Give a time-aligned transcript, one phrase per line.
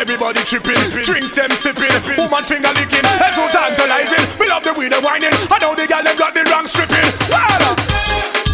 [0.00, 4.22] Everybody tripping, drinks them sipping, woman finger licking, head so oh, tantalizing.
[4.38, 5.32] We love the way they whining.
[5.50, 7.08] I know the gal them got the wrong stripping.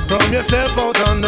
[0.08, 1.25] From yourself out on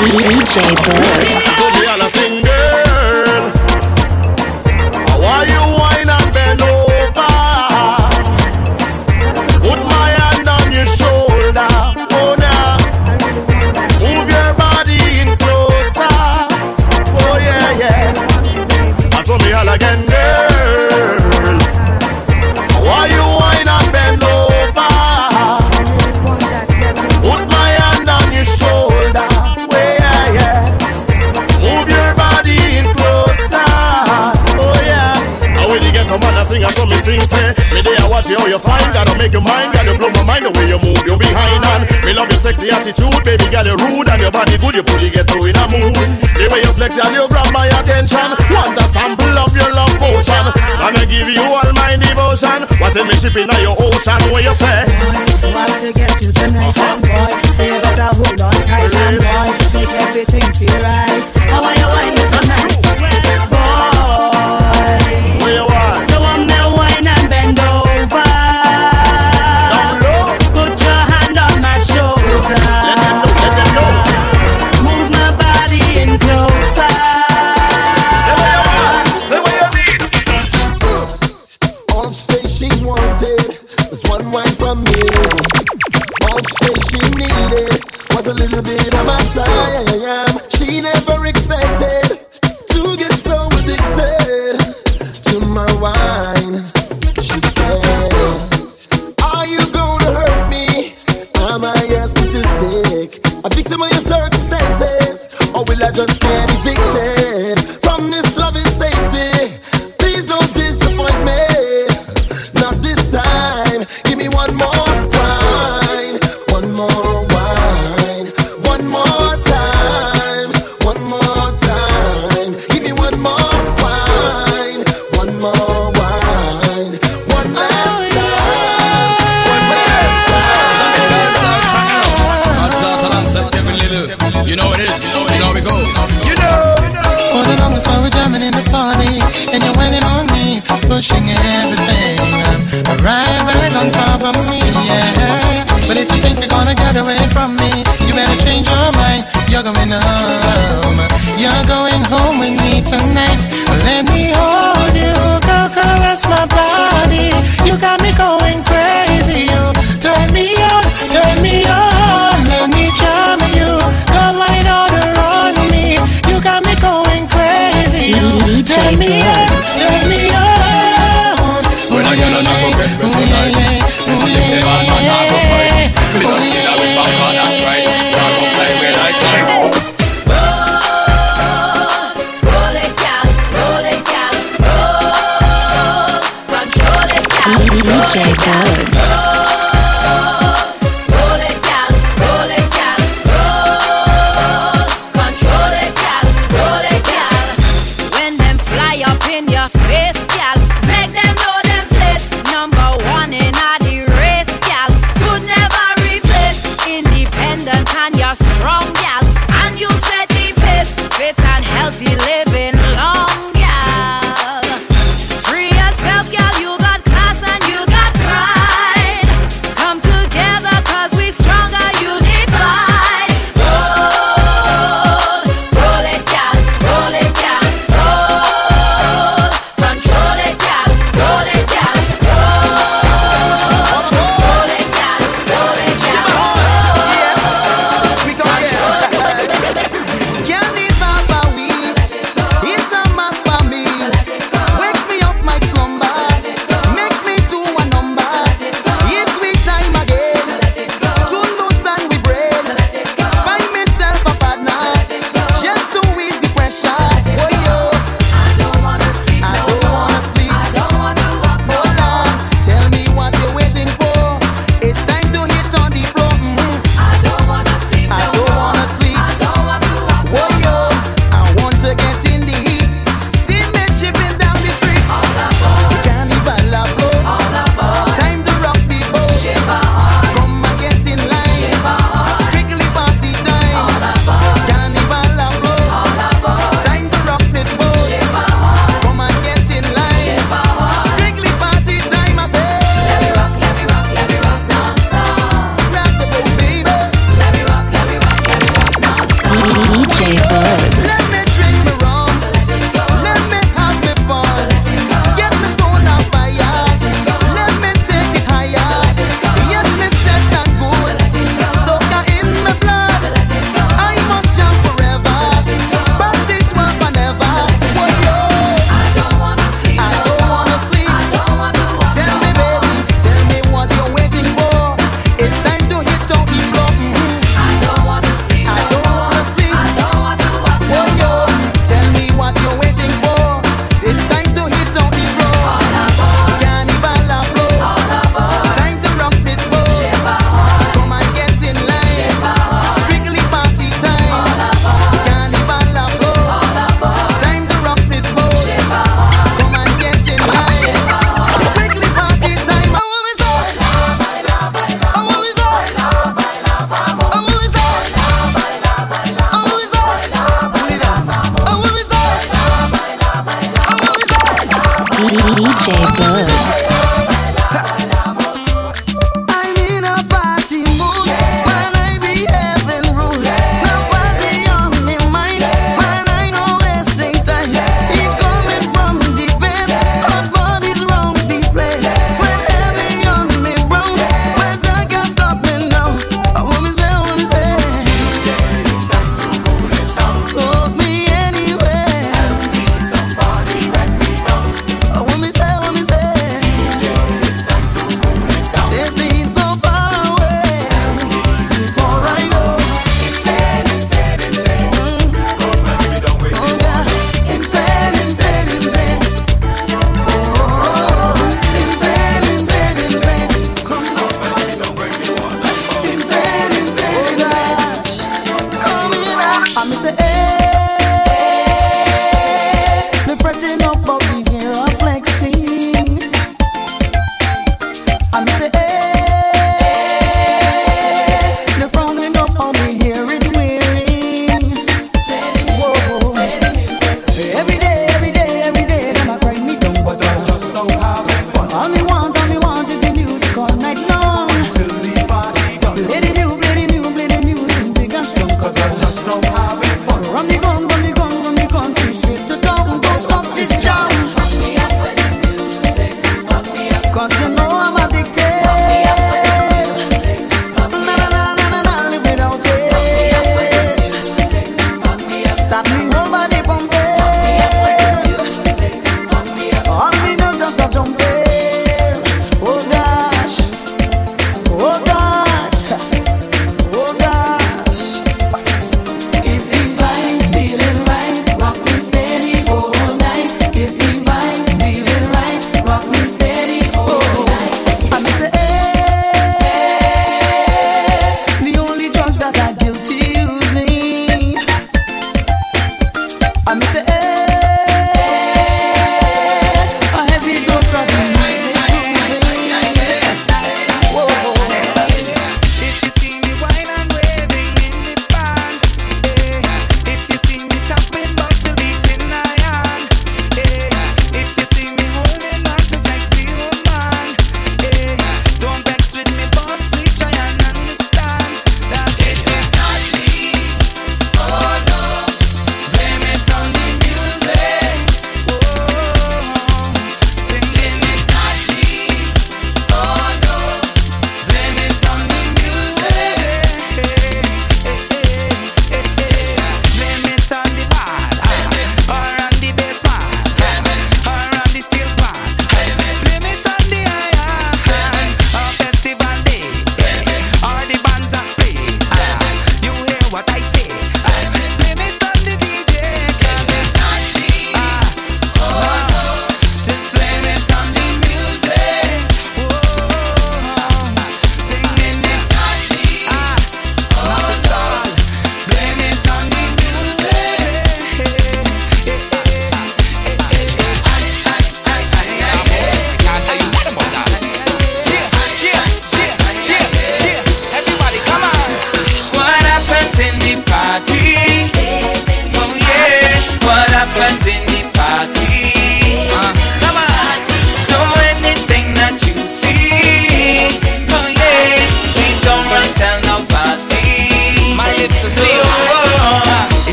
[0.00, 1.39] DJ Bird.
[50.90, 52.66] I'ma give you all my devotion.
[52.82, 54.18] What's in me shipping on your ocean?
[54.34, 54.90] What you say?
[55.54, 56.98] Want to get you tonight, uh-huh.
[56.98, 57.30] boy.
[57.54, 59.46] Say you better hold on tight, boy.
[59.70, 60.26] Make every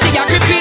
[0.00, 0.55] See a grip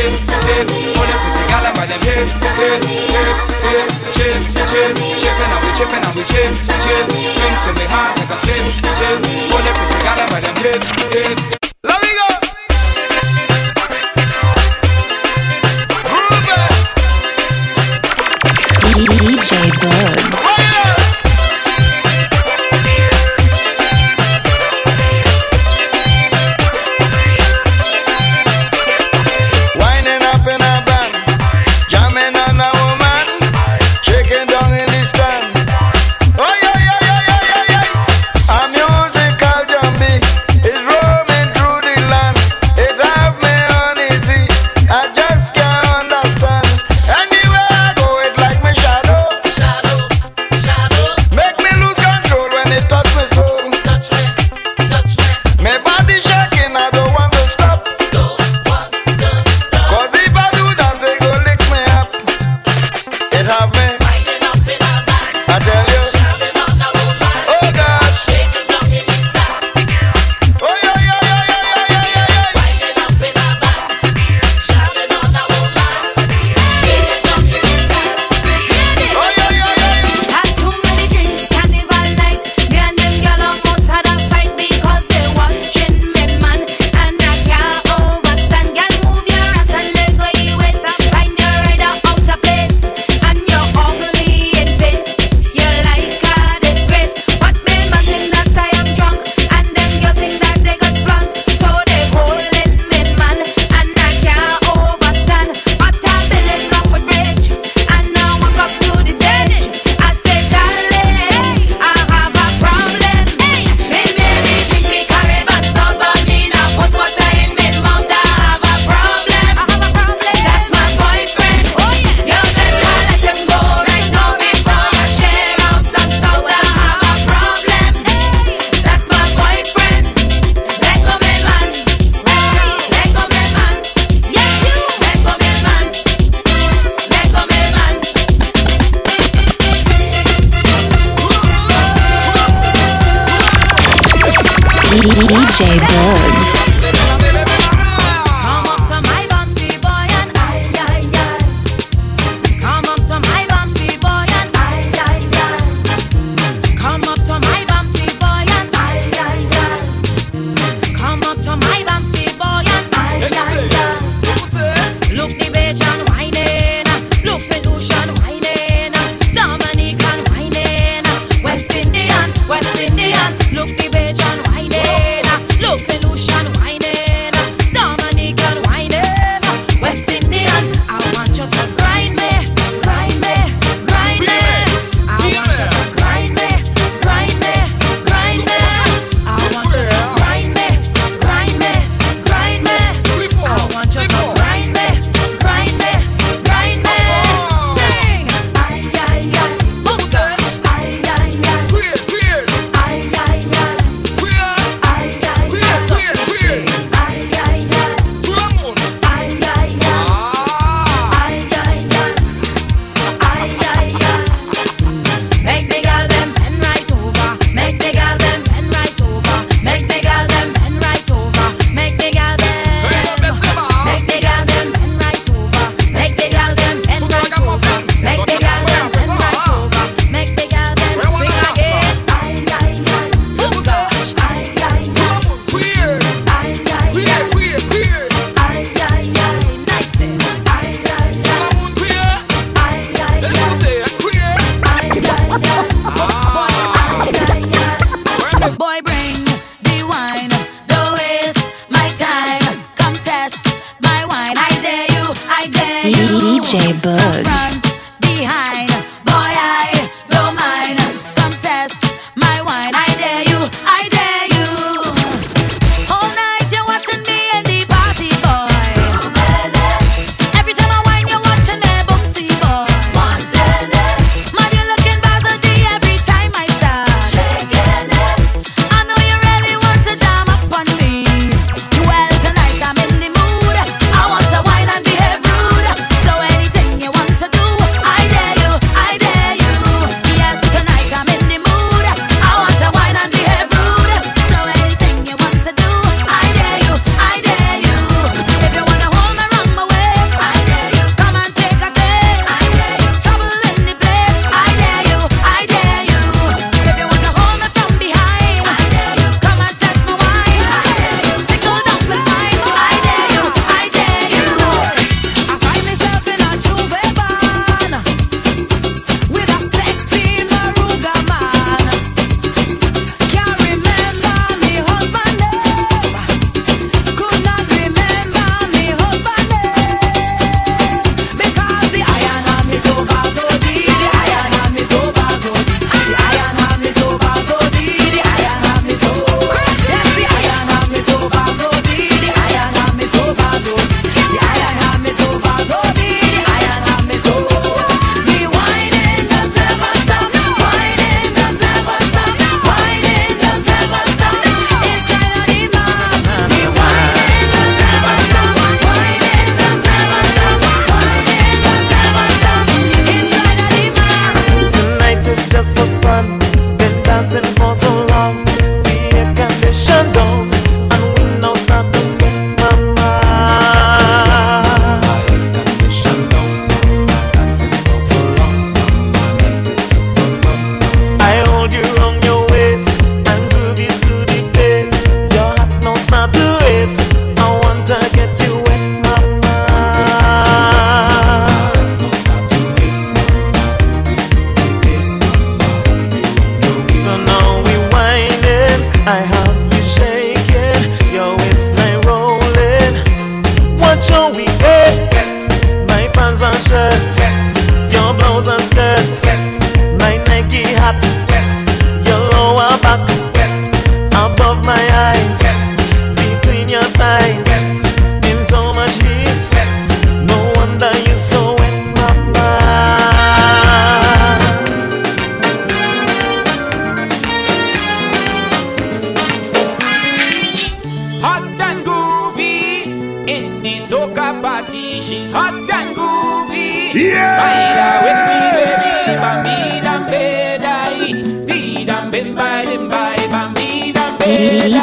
[0.00, 0.66] chips, chip.
[0.96, 3.36] Put it pretty gal by them hips, hip, hip,
[3.68, 3.88] hip.
[4.16, 4.96] Chips, chip.
[5.20, 7.06] Chipping and we chipping and we chips, chip.
[7.08, 9.18] Drinks in the heart like a chips, chip.
[9.50, 11.59] Put it pretty gal by them hips, hip.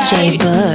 [0.08, 0.67] DJ Bugs.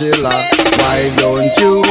[0.00, 0.34] A.
[0.80, 1.83] Why don't you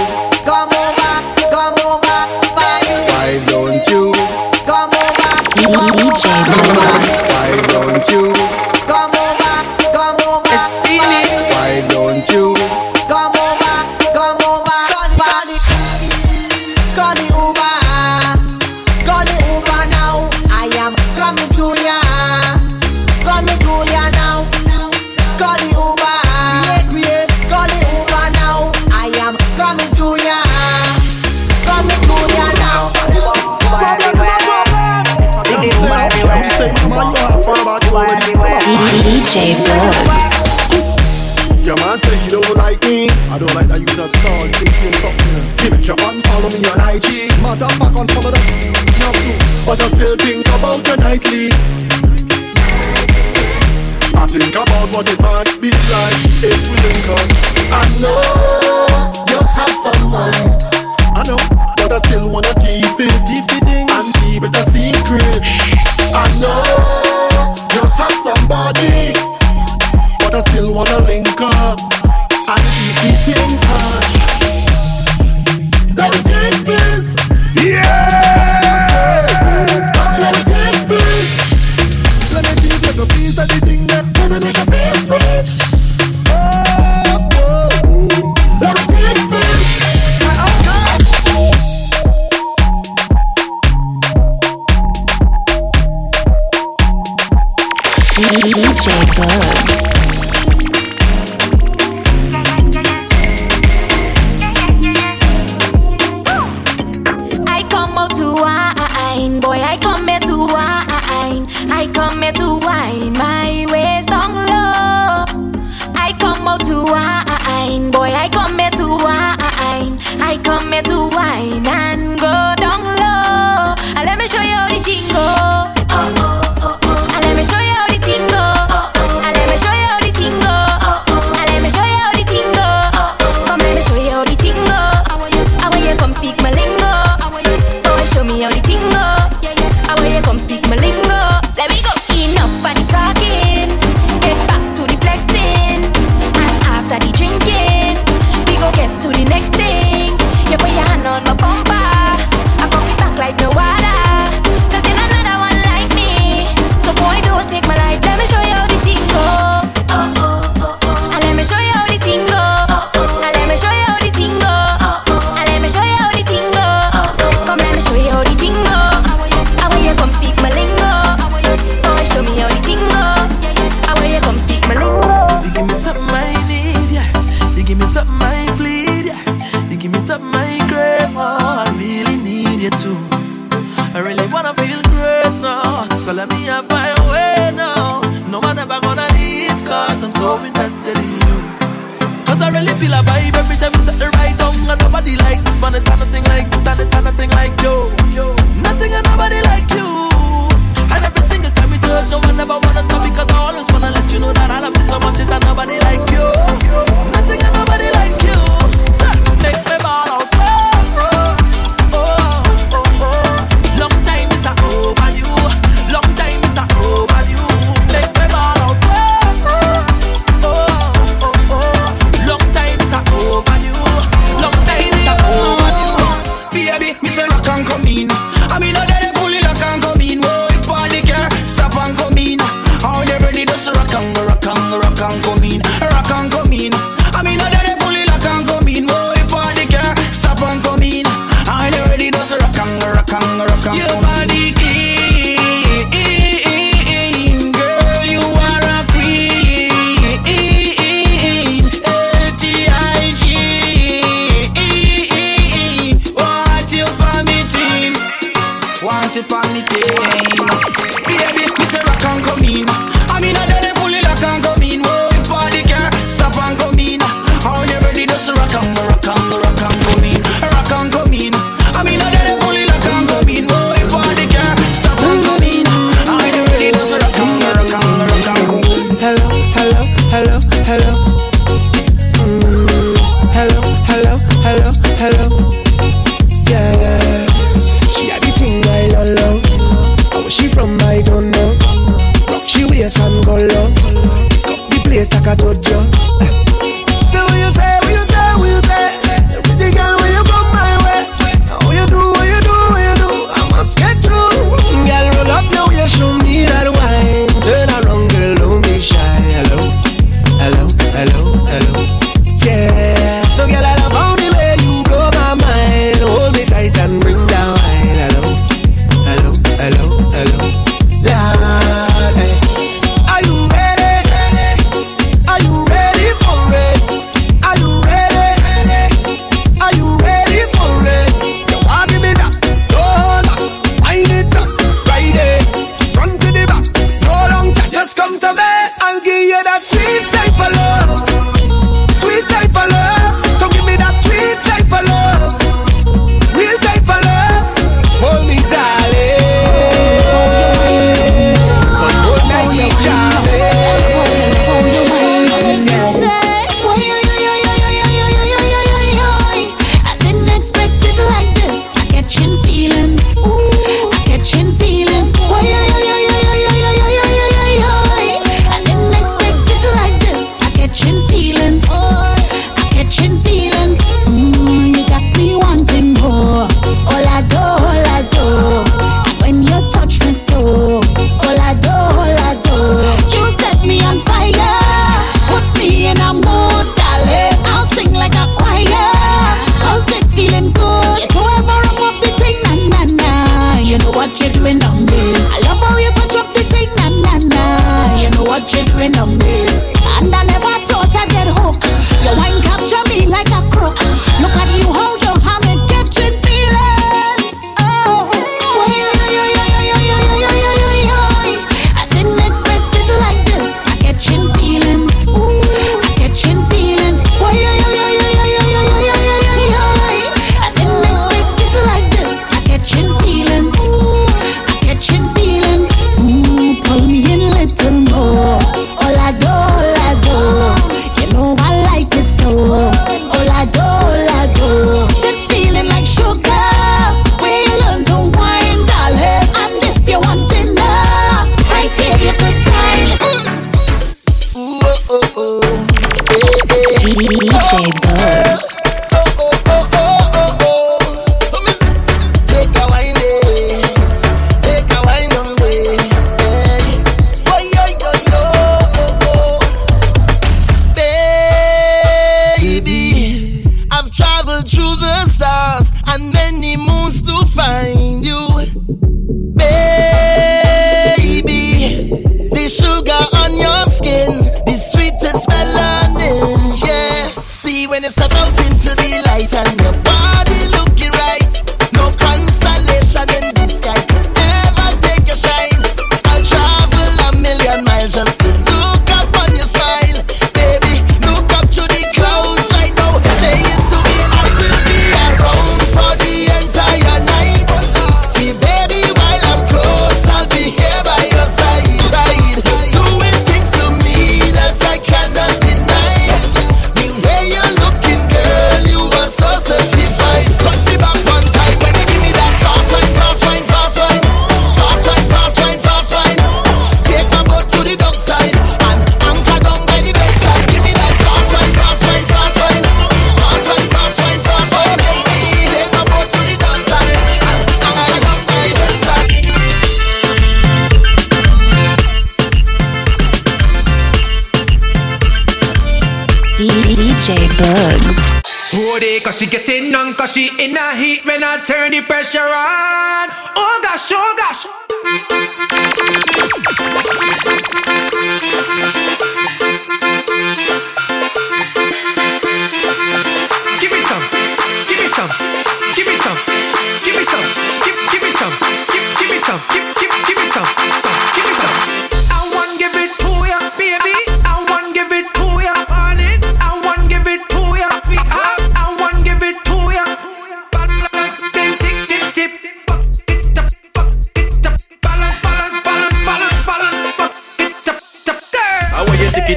[539.13, 543.07] She getting on, cause she in a heat when I turn the pressure on.
[543.37, 544.62] Oh gosh, oh gosh.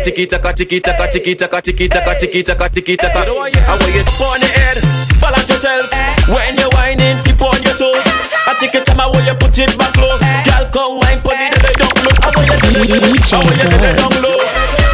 [0.06, 3.26] tiki taka tiki taka tiki taka tiki taka tiki taka tiki taka.
[3.26, 4.78] I want you on the head,
[5.20, 5.90] balance yourself.
[6.30, 8.06] When you're whining, Tip on your toes.
[8.46, 10.14] I take your time, I want you put it back low.
[10.46, 12.14] Girl, come whine, put it down low.
[12.22, 14.38] I want you to I want you to down low.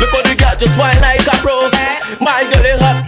[0.00, 1.68] Look what the girl, just wine like a pro.
[2.24, 3.01] My girl, is hot.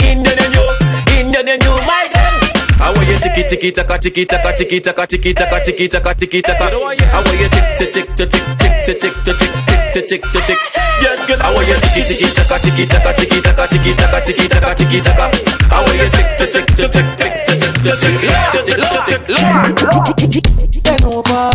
[2.84, 6.42] I want you tiki tiki taka tiki taka tiki taka tiki taka tiki taka tiki
[6.42, 6.64] taka.
[6.68, 8.30] I want you tick tick tick tick
[8.84, 9.38] tick tick tick tick
[9.92, 10.58] tick tick tick tick.
[11.00, 11.40] Yes, girl.
[11.40, 15.00] I want you tiki tiki taka tiki taka tiki taka tiki taka tiki taka tiki
[15.00, 15.24] taka.
[15.72, 17.96] I want you tick tick tick tick tick tick tick
[18.52, 18.76] tick
[19.08, 20.44] tick tick.
[20.84, 21.48] Bend over,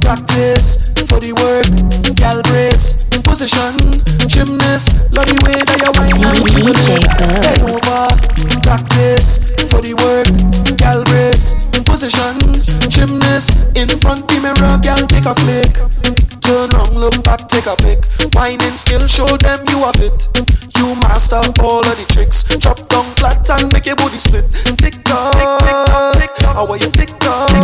[0.00, 1.68] practice for the work,
[2.16, 3.76] gal brace, position,
[4.24, 7.04] gymnast, love the way that you whine and it.
[7.44, 8.08] Bend over,
[8.64, 9.36] practice
[9.68, 10.28] for the work,
[11.90, 12.38] position,
[12.88, 16.19] gymnast, in front the mirror, gal take a flick.
[16.50, 18.10] Turn round, look back, take a pic.
[18.34, 20.26] Whining skill, show them you have it.
[20.74, 22.42] You master all of the tricks.
[22.58, 24.50] Drop down flat and make your body split.
[24.74, 25.38] Tick tock,
[26.42, 27.54] how are you tick tock?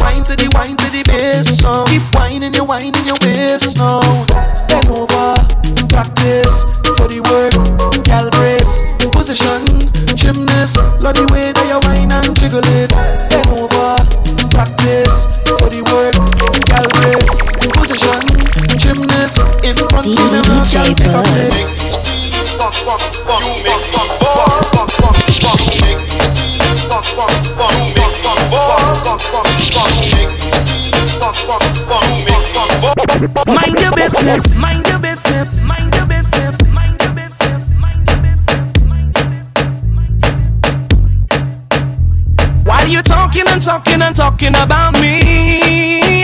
[0.00, 1.92] Wine to the wine to the bass sound.
[1.92, 4.00] Keep whining, you whining your waist now.
[4.72, 5.36] Bend over,
[5.92, 6.64] practice
[6.96, 7.52] for the work.
[8.08, 9.68] Gal brace, position,
[10.16, 10.80] gymnast.
[10.96, 12.88] Love the way that you whine and jiggle it.
[13.28, 14.00] Bend over,
[14.48, 16.31] practice for the work.
[17.92, 18.24] Position,
[18.78, 19.36] gymnast.
[19.64, 21.52] In front of the mirror, gal take a flick.
[33.46, 34.58] Mind your business.
[34.58, 35.66] Mind your business.
[35.68, 36.56] Mind your business.
[36.72, 37.76] Mind your business.
[42.64, 46.22] While you're talking and talking and talking about me,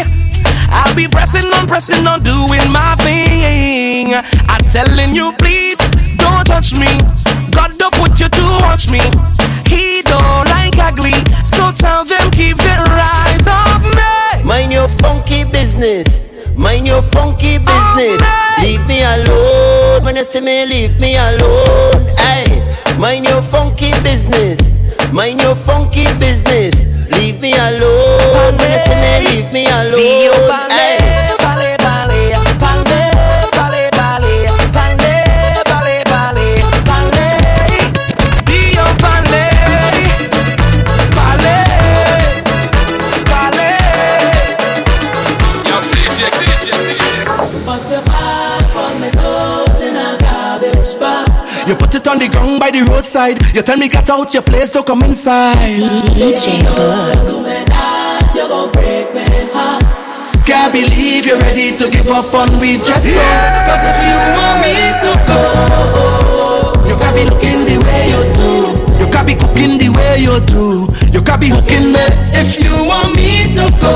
[0.70, 4.14] I'll be pressing on, pressing on, doing my thing.
[4.14, 5.78] I'm telling you, please
[6.16, 6.88] don't touch me.
[7.50, 9.00] God don't put you to watch me.
[9.66, 14.44] He don't like ugly, so tell them keep their eyes off me.
[14.44, 16.26] Mind your funky business.
[16.56, 18.20] Mind your funky business.
[18.60, 20.04] Leave me alone.
[20.04, 22.06] When you see me, leave me alone.
[22.18, 22.46] Hey,
[22.98, 24.74] mind your funky business.
[25.12, 26.86] Mind your funky business.
[27.18, 28.56] Leave me alone.
[28.58, 30.70] When you see me, leave me alone.
[30.70, 31.17] Hey.
[52.08, 53.36] On the ground by the roadside.
[53.54, 55.76] You tell me cut out your place to come inside.
[56.16, 57.28] DJ Bugs.
[57.28, 59.84] Do me that, you gon' break me heart.
[60.48, 63.20] Can't believe you're ready to give up on me just so.
[63.68, 65.40] Cause if you want me to go,
[66.88, 68.50] You can be looking the way you do.
[68.96, 70.88] You can be cooking the way you do.
[71.12, 72.04] You can be hooking me.
[72.32, 73.92] if you want me to go,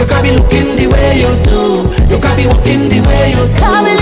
[0.00, 1.92] You can be looking the way you do.
[2.08, 3.93] You can be walking the way you do.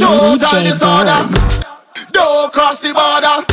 [0.00, 1.28] Total disorder.
[2.10, 3.44] Don't cross the border.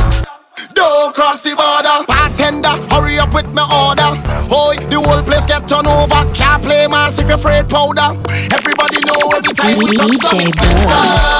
[0.72, 2.06] Don't cross the border.
[2.06, 4.16] Bartender, hurry up with my order.
[4.50, 6.24] Oh, the whole place get turned over.
[6.32, 8.16] Can't play mass if you're afraid powder.
[8.50, 11.37] Everybody know every time we touch down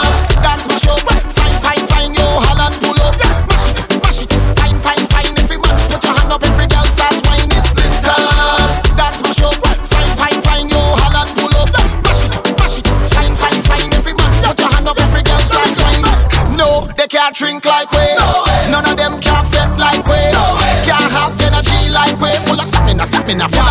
[23.28, 23.67] in a fire.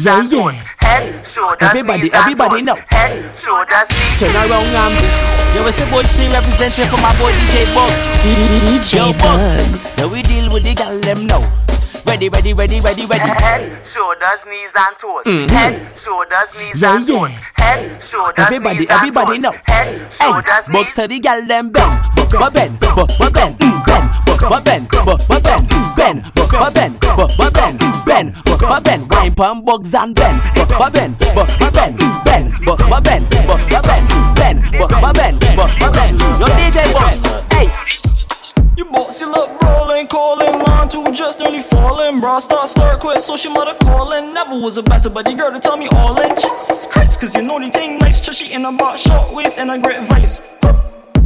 [0.00, 0.38] And yeah.
[0.40, 0.62] toes.
[0.78, 2.66] Head, shoulders, Everybody- knees and everybody toes.
[2.66, 2.76] know.
[2.88, 4.18] Head, shoulders, knees.
[4.20, 4.94] Turn around and
[5.54, 8.04] Yo, it's a boy three representing for my boy DJ Bugs.
[8.24, 9.96] DJ Yo, Bugs.
[9.98, 11.44] Now we deal with the gal them now.
[12.06, 13.20] Ready, ready, ready, ready, ready.
[13.28, 15.24] Head, shoulders, knees and toes.
[15.26, 15.50] Mhm.
[15.50, 17.18] Head, shoulders, knees Yeah, and yeah.
[17.18, 17.36] toes.
[17.54, 18.98] Head, shoulders, Everybody, knees and toes.
[18.98, 19.42] everybody toes.
[19.42, 19.52] know.
[19.52, 20.76] Head, Hey, shoulders, knees.
[20.76, 22.00] Bugs to the gal them bend,
[22.32, 26.18] but bend, but bend, bend, but bend, but bend, bend,
[26.50, 29.02] but bend, but bend, bend, but bend.
[29.10, 34.58] Wine pon Bugs and bend, but bend, but bend, bend, but bend, but bend, bend,
[34.72, 36.20] but bend, but bend.
[36.40, 37.22] Yo, DJ Bugs,
[37.52, 37.68] hey.
[38.76, 42.18] You bossy look rolling, calling, line two just nearly falling.
[42.18, 44.34] Bra start, start, quit, so she mother calling.
[44.34, 46.34] Never was a better buddy girl to tell me all in.
[46.34, 49.70] Jesus Christ, cause you know the thing nice, chushy in a box, short waist and
[49.70, 50.42] a great vice.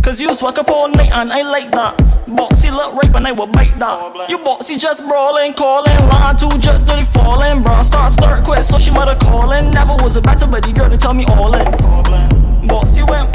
[0.03, 1.97] Cause you swag up all night and I like that.
[2.27, 4.29] Boxy look right and I will bite that.
[4.29, 7.63] You boxy just brawling, calling, line two just nearly falling.
[7.63, 9.71] Bra start, start, quit, so she mother calling.
[9.71, 11.65] Never was a better buddy girl to tell me all in.
[12.69, 13.33] Boxy went,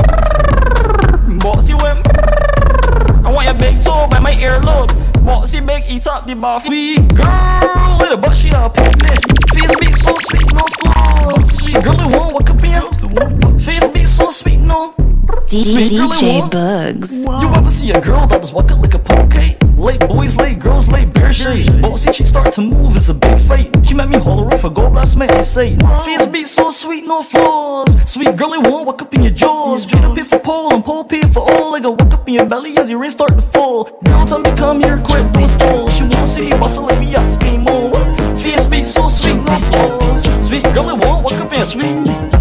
[1.41, 2.40] boxy went.
[3.32, 4.91] I want your big toe by my earlobe.
[5.23, 6.67] Boxy big, eat up the buff.
[6.67, 9.21] We girl little butt, she a pop this.
[9.53, 11.55] Face beat so sweet, no flaws.
[11.55, 13.57] Sweet girl, it won't walk up in.
[13.57, 14.93] Face beat so sweet, no.
[15.47, 16.51] Sweet girl, it DJ.
[16.51, 17.13] Bugs.
[17.23, 19.61] You ever see a girl that was walking like a poke?
[19.82, 21.82] Late boys, late girls, late bear shade.
[21.82, 23.75] Bossy, she start to move, it's a big fight.
[23.84, 25.75] She met me holler off a God bless me, I say.
[26.05, 27.89] Face beat so sweet, no flaws.
[28.07, 29.82] Sweet girl, it won't walk up in your jaws.
[29.82, 31.71] Straight up here for pole and pole pay for all.
[31.71, 33.86] Like a walk up in your belly as your rain start to fall.
[34.03, 35.89] Girl, tell me come here quick, don't stall.
[35.89, 38.38] She won't see me bustle like me ass game on.
[38.38, 40.45] Face beat so sweet, no flaws.
[40.45, 42.40] Sweet girl, it won't walk up in your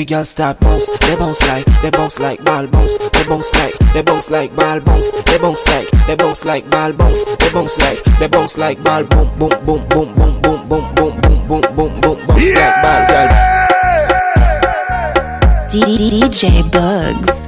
[0.00, 3.74] every girl start bounce, they bounce like, they bounce like ball bounce, they bounce like,
[3.92, 7.78] they bounce like ball bounce, they bounce like, they bounce like ball bounce, they bounce
[7.78, 11.60] like, they bounce like ball boom boom boom boom boom boom boom boom boom boom
[11.76, 13.28] boom boom bounce like ball girl.
[15.68, 17.39] DJ Bugs.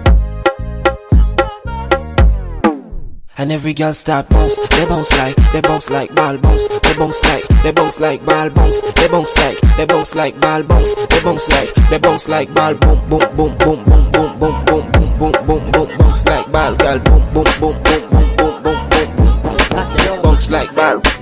[3.42, 7.24] And every girl start bounce, they bounce like, they bounce like ball bounce, they bounce
[7.24, 11.20] like, they bounce like ball bounce, they bounce like, they bounce like ball bounce, they
[11.24, 15.18] bounce like, they bounce like ball boom boom boom boom boom boom boom boom boom
[15.18, 19.42] boom boom boom bounce like ball girl boom boom boom boom boom boom boom boom
[19.42, 21.21] boom bounce like ball.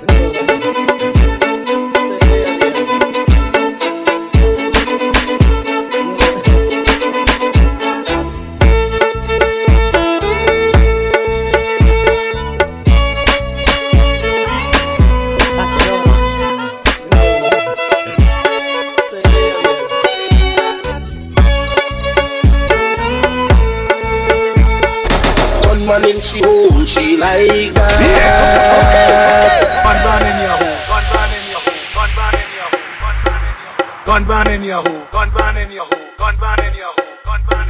[25.91, 27.91] Man in she hole, she like that.
[29.82, 34.07] Gun ban in your hole, gun ban in your hole, gun ban in your hole,
[34.07, 37.11] gun ban in your hole, gun ban in your hole, gun ban in your hole,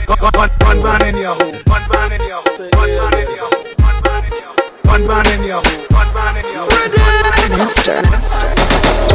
[0.04, 2.68] gun ban in your hole, gun ban in your hole, gun ban in your hole,
[2.68, 5.80] gun ban in your hole, gun ban in your hole, gun ban in your hole,
[5.88, 6.78] gun ban in your hole.
[7.56, 8.00] Master.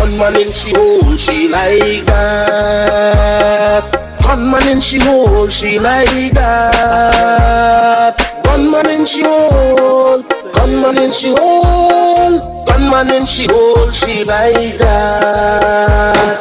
[0.01, 3.83] One man in she hole, she like that.
[4.25, 8.15] One man in she hole, she like that.
[8.47, 10.21] One man in she hole,
[10.53, 16.39] gunman in she hole, gunman in she hole, she like that.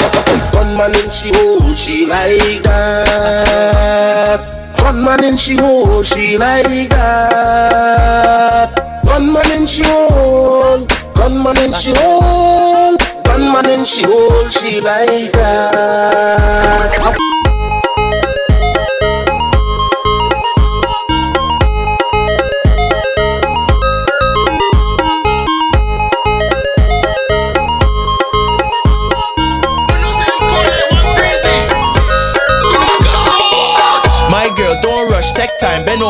[0.53, 4.41] Gunman in she hole, she like that.
[4.79, 8.71] Gunman in she hole, she like that.
[9.05, 16.95] Gunman in she hole, gunman in she hole, gunman in she hole, she like that.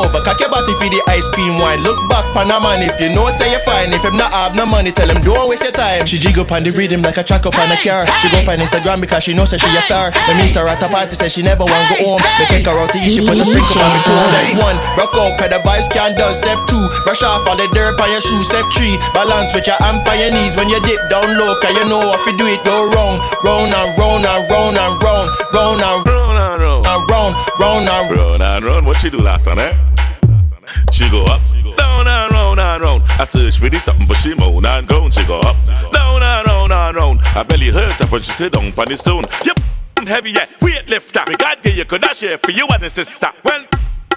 [0.04, 1.80] Over, cock your body for the ice cream wine.
[1.80, 3.90] Look back, pan a man, if you know, say you're fine.
[3.90, 6.04] If him not have no money, tell him don't waste your time.
[6.04, 8.04] She jig up on the rhythm like a track up on a car.
[8.20, 10.12] She go on Instagram because she knows that she a star.
[10.28, 12.22] They meet her at a party, say she never want go home.
[12.36, 14.18] They take her out to eat, she put the sprinkle on me too.
[14.28, 16.36] Step one, rock out, cause the vibes can't done.
[16.36, 18.46] Step two, brush off all the dirt on your shoes.
[18.52, 21.72] Step three, balance with your hand on your knees when you dip down low, cause
[21.72, 23.16] you know if you do it, go wrong.
[23.40, 27.88] Round and round and round and round, round and round round and round, and round
[27.88, 28.40] and round.
[28.40, 28.84] Run and run.
[28.84, 29.93] What she do last time, eh?
[30.92, 31.40] She go up,
[31.76, 33.02] down and round and round.
[33.18, 35.10] I search for this something for she moan and groan.
[35.10, 35.56] She go up,
[35.92, 37.20] down and round and round.
[37.20, 39.24] Her belly hurt up when she sit down on the stone.
[39.44, 39.58] Yep,
[40.06, 41.24] heavy yeah, weight lifter.
[41.28, 43.28] Me God give you could not share for you and the sister.
[43.42, 43.64] Well,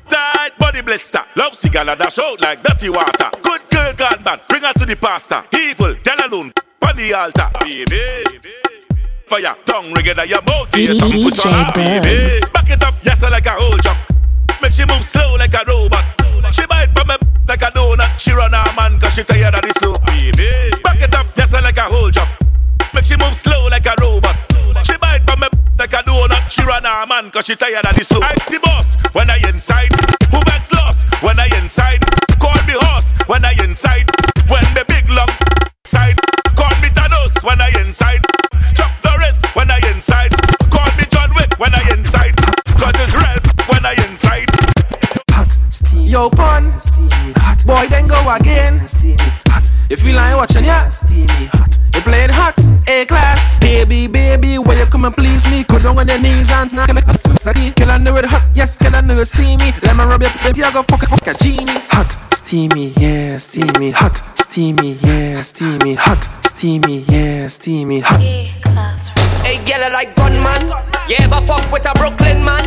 [0.10, 1.24] tight body blister.
[1.36, 3.30] Love cigar dash out like dirty water.
[3.42, 5.44] Good girl gone bad, bring her to the pastor.
[5.56, 6.52] Evil, tell alone,
[6.82, 7.50] on the altar.
[7.62, 8.02] Baby.
[9.28, 10.70] Fire, tongue your mouth.
[10.72, 12.40] DJ something put on baby.
[12.54, 13.98] Back it up, yes, I like a whole jump.
[14.62, 16.17] Make she move slow like a robot.
[16.52, 17.16] She bite from me
[17.48, 18.20] like a donut.
[18.20, 19.98] She run her man cause she tired of the slow.
[20.06, 20.72] Baby.
[20.84, 22.28] Back it up, yes, like a whole job.
[22.94, 24.36] Make she move slow like a robot.
[24.84, 26.50] She bite from me like a donut.
[26.50, 28.22] She run her man cause she tired of the slow.
[28.22, 29.92] I the boss when I inside.
[30.32, 32.02] Who backs lost when I inside?
[32.40, 34.10] Call me horse when I inside.
[34.48, 35.30] When the big long
[35.86, 36.18] side.
[36.56, 38.24] Call me Thanos when I inside.
[38.76, 40.32] Chop the wrist when I inside.
[40.72, 41.97] Call me John Wick when I inside.
[45.78, 46.08] Steamy.
[46.10, 46.74] Yo, pun.
[46.80, 47.34] Steamy.
[47.38, 47.62] Hot.
[47.68, 48.82] Boy, then go again.
[48.88, 49.22] Steamy.
[49.54, 49.70] Hot.
[49.92, 50.90] You feel like watching, yeah?
[50.90, 51.46] Steamy.
[51.54, 51.78] Hot.
[51.94, 52.58] You playing hot.
[52.88, 53.60] A class.
[53.60, 55.64] Baby, baby, will you come and please me?
[55.66, 57.76] Go down on your knees and snack like a sucky.
[57.76, 58.50] Kill on the red hot.
[58.56, 59.72] Yes, kill on the steamy.
[59.84, 60.64] Let me rub your pity.
[60.64, 61.78] I go fuck it like a genie.
[61.94, 62.10] Hot.
[62.34, 62.94] Steamy.
[62.98, 63.92] Yeah, steamy.
[63.92, 64.18] Hot.
[64.34, 64.98] Steamy.
[65.06, 65.94] Yeah, steamy.
[65.94, 66.28] Hot.
[66.44, 67.06] Steamy.
[67.06, 68.00] Yeah, steamy.
[68.00, 68.20] Hot.
[69.46, 70.74] Hey, girl, I like gunman.
[71.08, 72.66] You ever fuck with a Brooklyn man?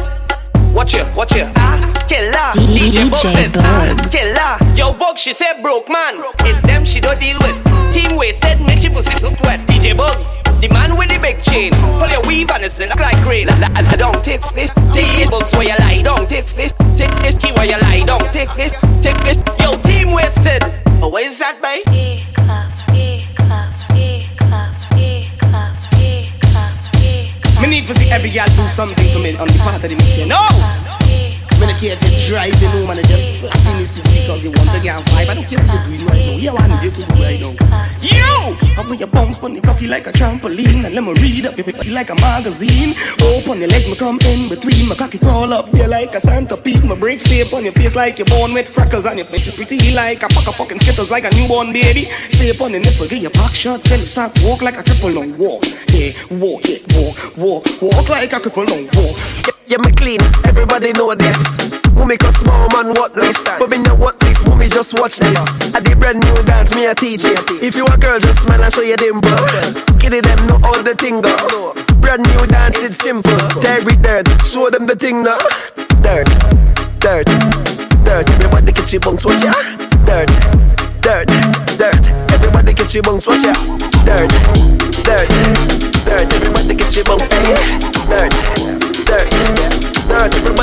[0.72, 2.50] Watch you, watch you, ah, killer.
[2.54, 4.14] DJ Bugs, ah, Bugs.
[4.14, 4.76] killer.
[4.76, 6.14] Yo, Bug, she said broke man.
[6.40, 7.58] It's them she don't deal with.
[7.92, 9.60] Team wasted, make she pussy soup wet.
[9.66, 11.72] DJ Bugs, the man with the big chain.
[11.98, 13.48] Pull your weave and it's look like rain.
[13.48, 14.70] La, la, la, don't take this.
[14.94, 16.72] Take this Bugs where you lie, don't take this.
[16.96, 18.70] Take this key where you lie, don't take this.
[19.02, 19.38] Take this.
[19.58, 20.62] Yo, team wasted.
[21.02, 21.84] Oh, what is that, babe?
[27.60, 29.94] Me need to see every girl do something for me on the part of the
[30.04, 30.26] here.
[30.26, 30.48] No!
[31.60, 34.50] Me don't care driving you drive you know, man, and just slapping this because you
[34.50, 35.28] want to get vibe.
[35.28, 36.40] I don't care what you're doing right now.
[36.40, 37.52] You want to do do right now.
[38.00, 38.56] You!
[38.80, 41.58] I wear your bounce on the cocky like a trampoline and let me read up
[41.58, 42.94] your like a magazine.
[43.20, 44.88] Open your legs, me come in between.
[44.88, 46.82] My cocky crawl up here like a centipede.
[46.82, 49.54] My brakes stay on your face like you're born with freckles and your face is
[49.54, 52.04] pretty like a pack of fucking skittles like a newborn baby.
[52.30, 55.20] Stay on the nipple, get your back shot till you start walk like a cripple
[55.20, 55.64] on walk.
[55.88, 59.16] Yeah, walk, yeah, walk, walk, walk like a cripple on walk.
[59.46, 61.38] Yeah, me clean, everybody know this.
[62.06, 63.38] Make a small man what this?
[63.44, 65.38] But me know what this, me just watch this.
[65.72, 67.38] I did brand new dance, me a teach it.
[67.62, 69.30] If you a girl, just smile and show your dimple.
[70.00, 71.72] Kitty them know all the thing go.
[72.00, 73.38] Brand new dance, it's simple.
[73.62, 75.38] Terry dirt, show them the thing now.
[76.02, 76.26] Dirt,
[76.98, 77.26] dirt,
[78.02, 78.28] dirt.
[78.30, 79.52] Everybody get your bunks, watch ya.
[80.02, 80.30] Dirt,
[80.98, 81.30] dirt,
[81.78, 82.10] dirt.
[82.34, 83.54] Everybody get your bunks, watch ya.
[84.02, 84.30] Dirt,
[85.06, 85.30] dirt,
[86.02, 86.26] dirt.
[86.34, 87.79] Everybody get your bunks, hey.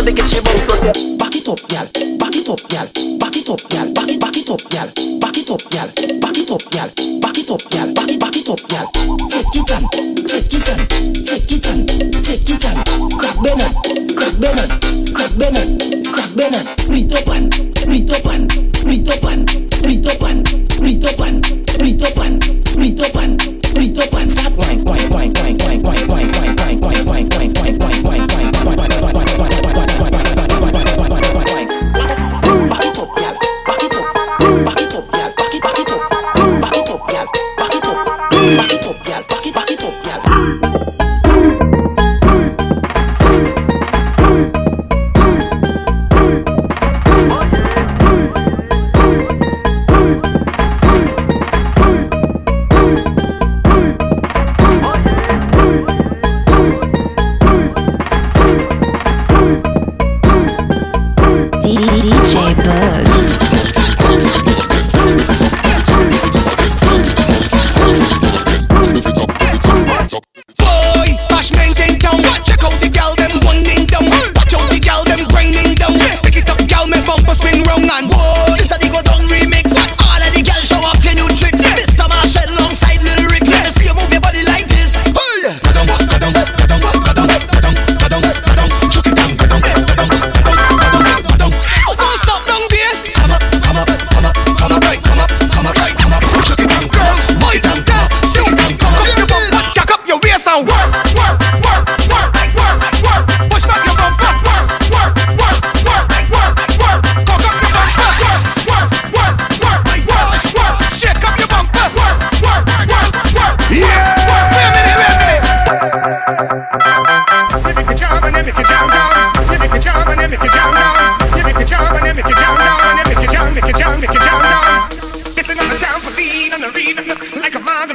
[0.07, 1.17] they get your body broken.
[1.17, 1.85] Back it up, gal.
[2.17, 2.87] Back it up, gal.
[3.19, 3.91] Back it up, gal.
[3.91, 4.87] Back it, back it up, gal.
[5.19, 5.87] Back it up, gal.
[6.21, 6.87] Back it up, gal.
[7.19, 7.93] Back it up, gal.
[7.93, 8.87] Back it, back it up, gal.
[9.27, 9.83] Fake you can,
[10.23, 10.96] fake you can.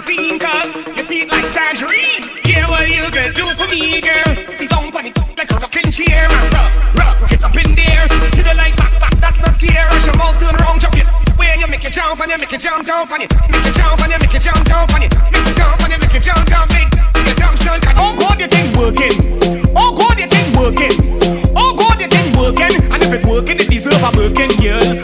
[0.03, 2.23] canteen, cause you speak like tangerine.
[2.45, 4.55] Yeah, what you gonna do for me, girl?
[4.55, 6.29] See, don't panic like a rocking chair.
[6.53, 8.09] Rock, rock, get up in there.
[8.09, 9.85] To the light, back, back, that's not fear.
[9.91, 10.95] Rush your mouth, do the wrong job,
[11.37, 13.33] When you make it jump, and you make it jump, jump on it.
[13.51, 15.15] Make it jump, and you make it jump, jump on it.
[15.33, 16.93] Make it jump, and you make it jump, jump on it.
[17.97, 19.15] Oh God, your thing working.
[19.77, 20.95] Oh God, your thing working.
[21.57, 22.75] Oh God, your thing working.
[22.91, 25.02] And if it working, it deserve a working, yeah.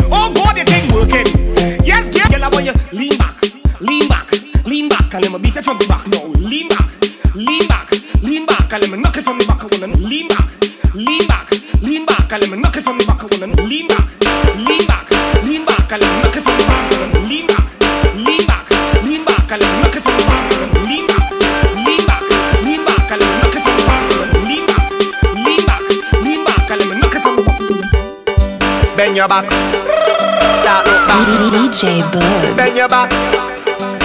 [29.43, 30.57] back.
[30.57, 31.27] Start look back.
[31.53, 32.55] DJ Bugs.
[32.55, 33.11] Bend your back.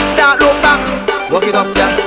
[0.06, 1.32] Start look back.
[1.32, 2.03] Walk it up, yeah.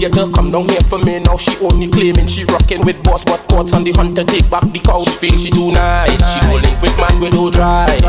[0.00, 0.24] theater.
[0.32, 1.36] Come down here for me now.
[1.36, 4.80] She only claiming she rocking with boss, but courts on the hunter take back the
[4.80, 5.04] couch.
[5.04, 6.16] She feel she too nice.
[6.32, 8.00] She go link with man with no drive.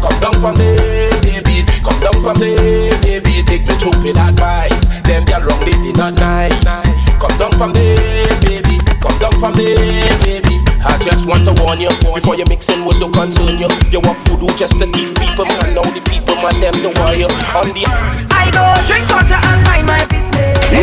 [0.00, 1.64] Come down from there, baby.
[1.84, 3.44] Come down from there, baby.
[3.44, 4.88] Take me stupid advice.
[5.04, 6.88] Them girl wrong, they did not nice.
[7.20, 8.80] Come down from there, baby.
[9.00, 9.76] Come down from there,
[10.24, 10.64] baby.
[10.84, 13.68] I just want to warn you before you mixing with the concern you.
[13.92, 15.76] You walk voodoo just to give people, man.
[15.76, 17.84] Now the people, man, them the wire on the.
[18.32, 20.13] I go drink water and mind my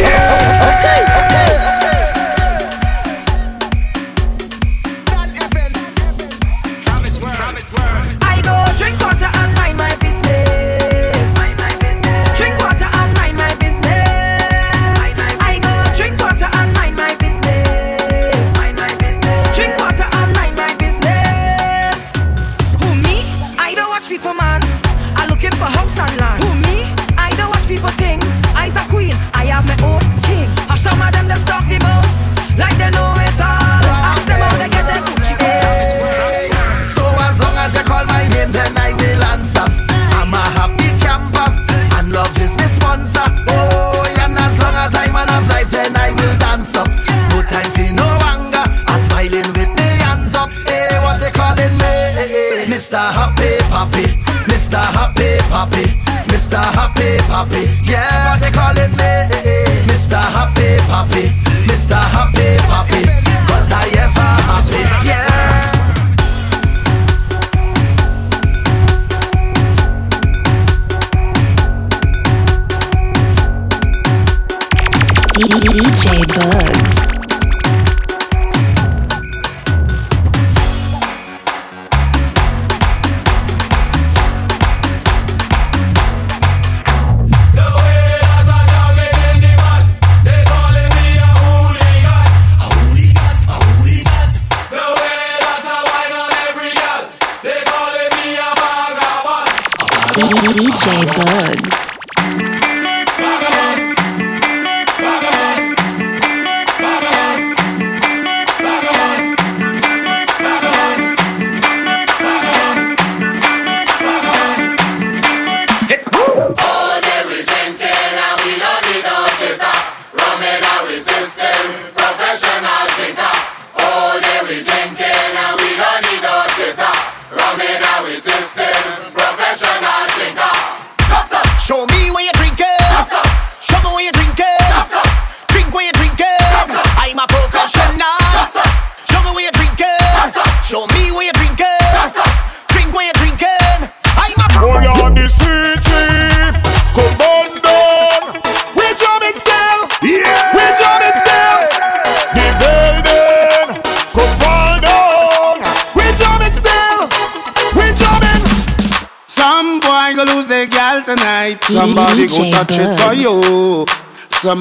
[0.03, 1.00] Okay.
[75.61, 76.90] DJ Bugs.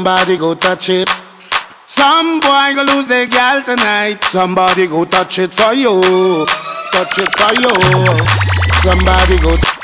[0.00, 1.10] Somebody go touch it.
[1.86, 4.24] Some boy go lose their gal tonight.
[4.24, 6.00] Somebody go touch it for you.
[6.90, 8.24] Touch it for you.
[8.80, 9.79] Somebody go.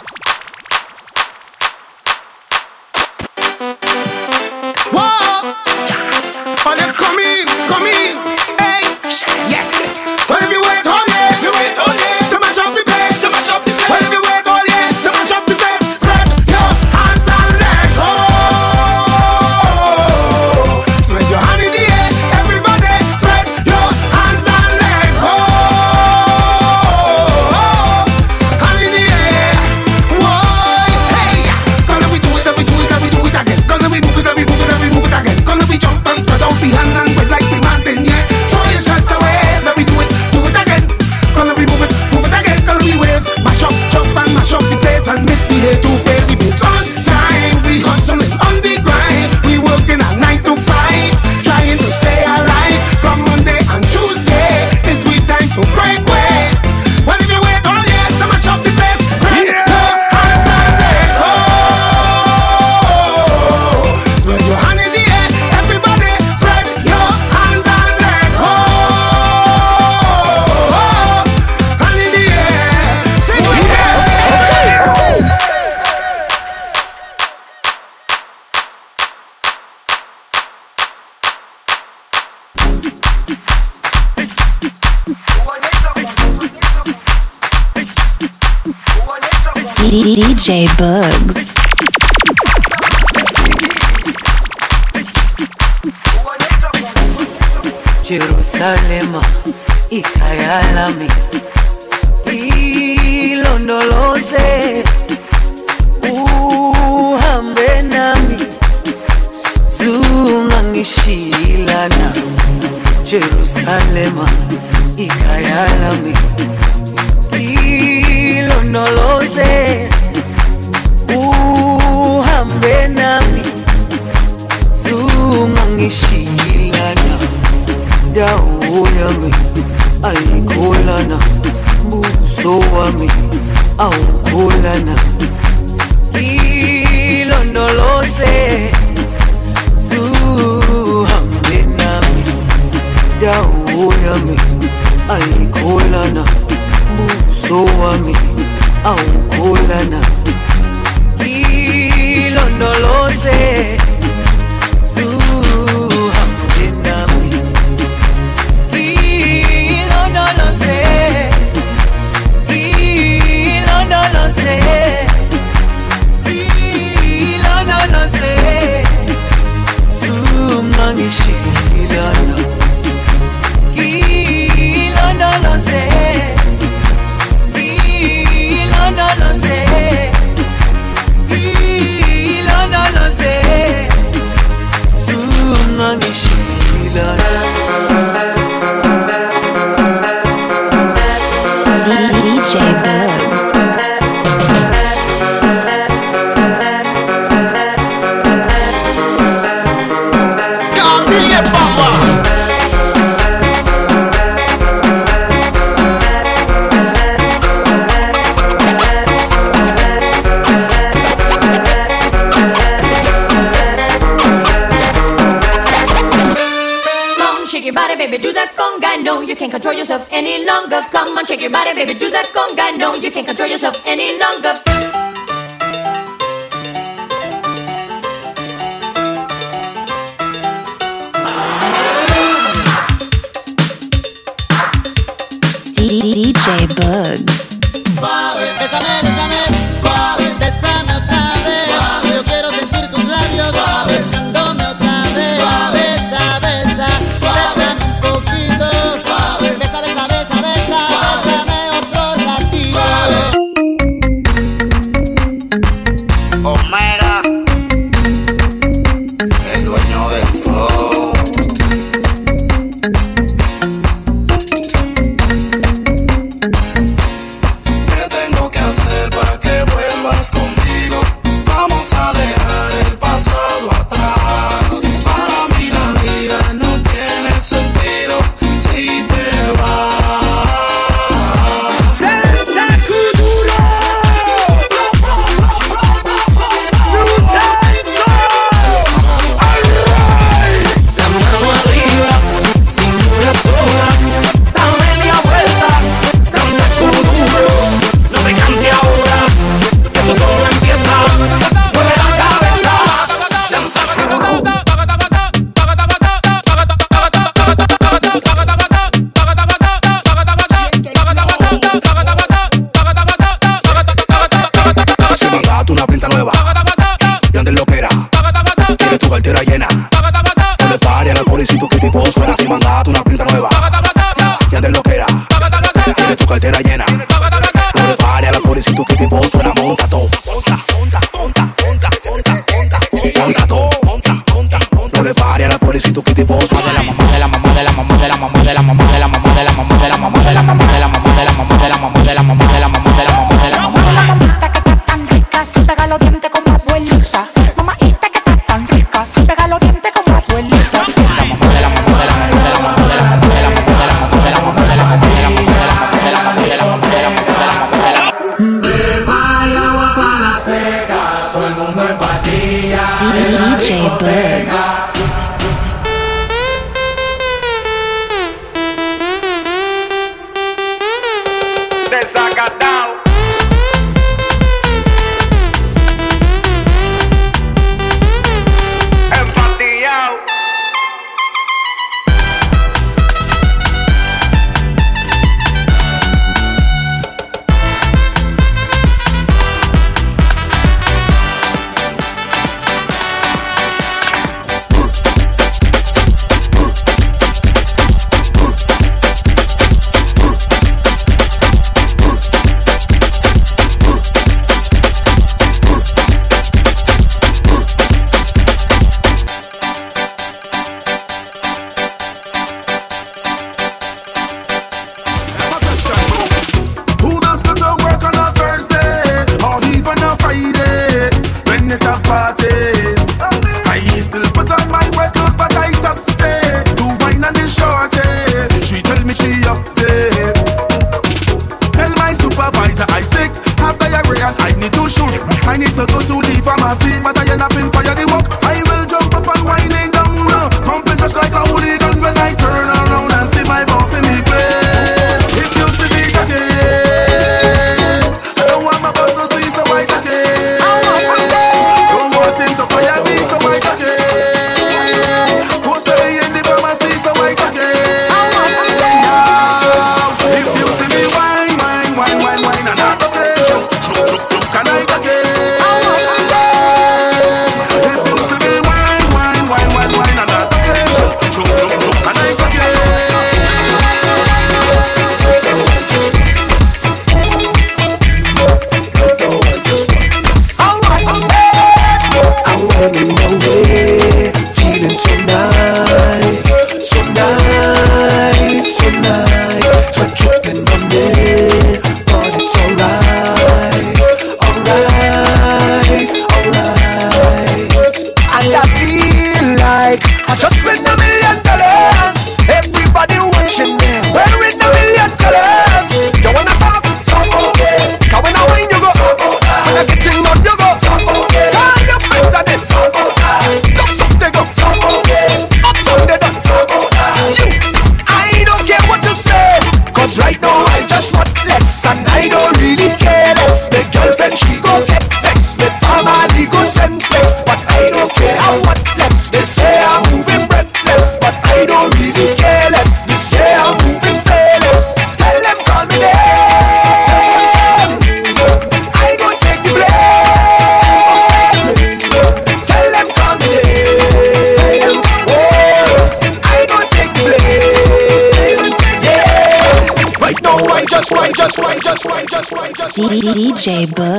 [553.21, 554.16] DJ Book.